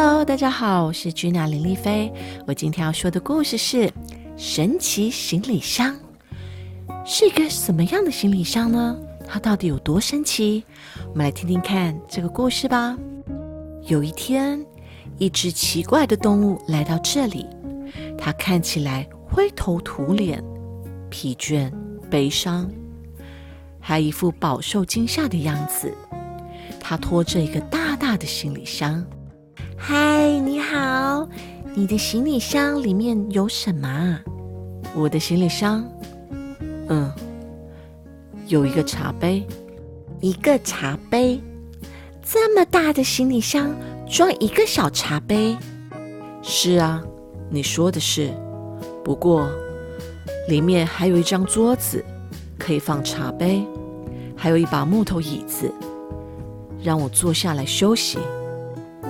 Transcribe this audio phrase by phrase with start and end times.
[0.00, 2.12] Hello，大家好，我是君娜林丽菲。
[2.46, 3.78] 我今天要说的故事是
[4.36, 5.92] 《神奇行李箱》，
[7.04, 8.96] 是一个什么样的行李箱呢？
[9.26, 10.64] 它到底有多神奇？
[11.08, 12.96] 我们来听听看这个故事吧。
[13.88, 14.64] 有一天，
[15.18, 17.44] 一只奇怪的动物来到这里，
[18.16, 20.40] 它看起来灰头土脸、
[21.10, 21.72] 疲倦、
[22.08, 22.70] 悲伤，
[23.80, 25.92] 还一副饱受惊吓的样子。
[26.78, 29.04] 它拖着一个大大的行李箱。
[29.80, 31.26] 嗨，你好！
[31.72, 34.18] 你的行李箱里面有什么？
[34.94, 35.84] 我的行李箱，
[36.88, 37.10] 嗯，
[38.48, 39.46] 有一个茶杯，
[40.20, 41.40] 一个茶杯。
[42.22, 43.72] 这么大的行李箱
[44.06, 45.56] 装一个小茶杯？
[46.42, 47.02] 是啊，
[47.48, 48.30] 你说的是。
[49.04, 49.48] 不过
[50.48, 52.04] 里面还有一张桌子，
[52.58, 53.64] 可以放茶杯，
[54.36, 55.72] 还有一把木头椅子，
[56.82, 58.18] 让我坐下来休息。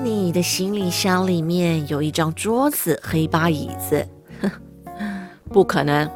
[0.05, 4.07] 你的行李箱里面有一张桌子和一把椅子，
[5.53, 6.09] 不可能。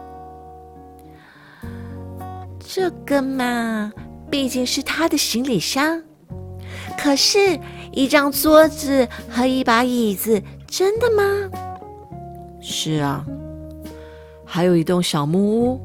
[2.59, 3.93] 这个嘛，
[4.31, 6.03] 毕竟是他的行李箱。
[6.97, 7.59] 可是，
[7.93, 11.51] 一张桌子和一把椅子，真的吗？
[12.61, 13.25] 是啊，
[14.45, 15.81] 还有一栋小木屋，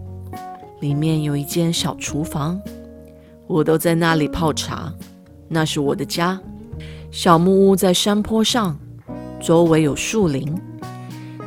[0.80, 2.62] 里面有一间小厨房，
[3.48, 4.94] 我都在那里泡茶，
[5.50, 6.40] 那是我的家。
[7.18, 8.78] 小木屋在山坡上，
[9.42, 10.56] 周围有树林。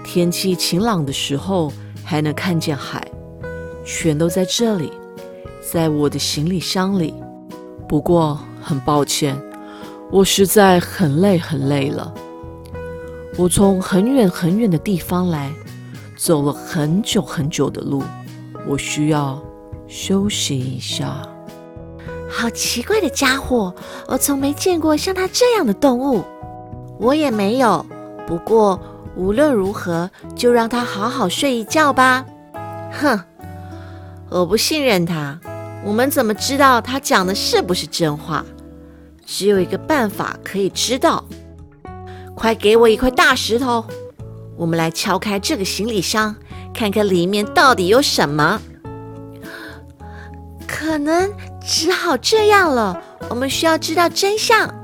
[0.02, 3.08] 天气晴朗的时候，还能看见海。
[3.84, 4.90] 全都在这里，
[5.60, 7.14] 在我的行李箱里。
[7.88, 9.40] 不过很抱歉，
[10.10, 12.12] 我实在很累很累了。
[13.38, 15.52] 我从很远很远的地方来，
[16.16, 18.02] 走了很久很久的路，
[18.66, 19.40] 我需要
[19.86, 21.24] 休息一下。
[22.40, 23.74] 好奇怪的家伙，
[24.08, 26.24] 我从没见过像他这样的动物。
[26.98, 27.84] 我也没有。
[28.26, 28.80] 不过
[29.14, 32.24] 无论如何，就让他好好睡一觉吧。
[32.92, 33.20] 哼，
[34.30, 35.38] 我不信任他。
[35.84, 38.42] 我们怎么知道他讲的是不是真话？
[39.26, 41.22] 只有一个办法可以知道。
[42.34, 43.84] 快给我一块大石头，
[44.56, 46.34] 我们来敲开这个行李箱，
[46.72, 48.62] 看看里面到底有什么。
[50.90, 51.32] 可能。
[51.62, 53.00] 只好这样了。
[53.28, 54.74] 我们需要知道真相。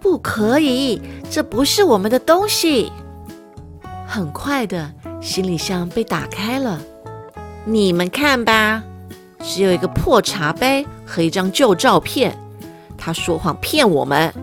[0.00, 1.00] 不可以，
[1.30, 2.90] 这不是我们的东西。
[4.04, 6.80] 很快的，行李箱被打开了。
[7.64, 8.82] 你们看吧，
[9.44, 12.36] 只有一个破茶杯和一张旧照片。
[12.98, 14.34] 他说谎骗我们。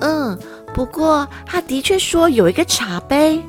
[0.00, 0.38] 嗯，
[0.72, 3.42] 不过他的确说有一个茶杯。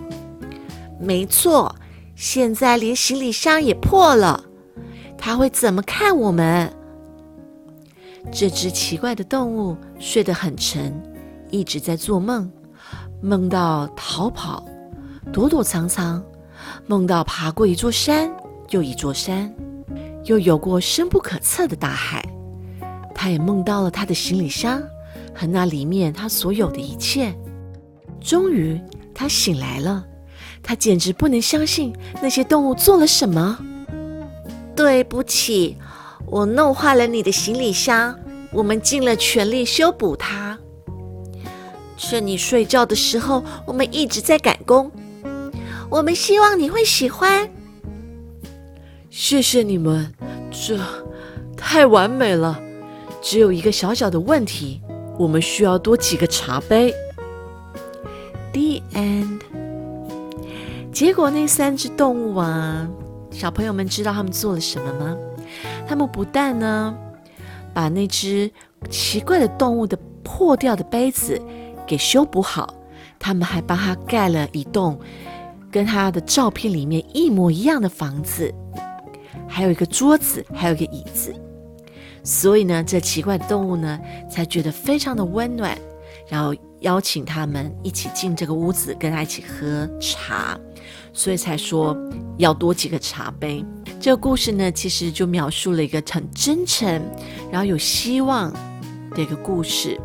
[0.99, 1.73] 没错，
[2.13, 4.43] 现在连行李箱也破了。
[5.17, 6.71] 他会怎么看我们？
[8.31, 10.93] 这只奇怪的动物睡得很沉，
[11.49, 12.49] 一直在做梦，
[13.21, 14.65] 梦到逃跑、
[15.31, 16.23] 躲躲藏藏，
[16.85, 18.29] 梦到爬过一座山
[18.69, 19.53] 又一座山，
[20.25, 22.23] 又有过深不可测的大海。
[23.15, 24.81] 他也梦到了他的行李箱
[25.33, 27.33] 和那里面他所有的一切。
[28.19, 28.79] 终于，
[29.13, 30.05] 他醒来了。
[30.61, 33.57] 他简直不能相信那些动物做了什么。
[34.77, 35.75] 对不起，
[36.27, 38.15] 我弄坏了你的行李箱。
[38.51, 40.57] 我们尽了全力修补它。
[41.97, 44.91] 趁你睡觉的时候，我们一直在赶工。
[45.89, 47.49] 我们希望你会喜欢。
[49.09, 50.13] 谢谢你们，
[50.51, 50.79] 这
[51.57, 52.59] 太完美了。
[53.19, 54.79] 只有一个小小的问题，
[55.17, 56.93] 我们需要多几个茶杯。
[58.53, 59.39] The end。
[60.93, 62.87] 结果那三只动物啊。
[63.31, 65.15] 小朋友们知道他们做了什么吗？
[65.87, 66.95] 他们不但呢
[67.73, 68.51] 把那只
[68.89, 71.41] 奇怪的动物的破掉的杯子
[71.85, 72.73] 给修补好，
[73.19, 74.99] 他们还帮他盖了一栋
[75.71, 78.53] 跟他的照片里面一模一样的房子，
[79.47, 81.33] 还有一个桌子，还有一个椅子。
[82.23, 85.77] 所以呢，这奇怪的动物呢才觉得非常的温暖，
[86.27, 90.59] 然后邀请他们一起进这个屋子，跟他一起喝茶。
[91.13, 91.97] 所以才说
[92.37, 93.63] 要多几个茶杯。
[93.99, 97.01] 这个故事呢，其实就描述了一个很真诚，
[97.51, 98.53] 然后有希望
[99.11, 99.99] 的一个故事。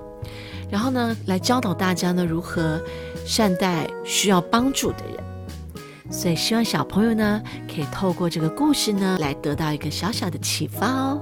[0.71, 2.81] 然后呢，来教导大家呢如何
[3.27, 6.11] 善待需要帮助的人。
[6.11, 7.43] 所以希望小朋友呢，
[7.73, 11.21] 可以透过这个故事呢，来得到一个小小的启发哦。